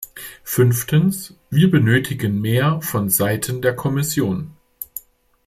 [0.43, 4.49] Fünftens, wir benötigen mehr von Seiten der Kommission.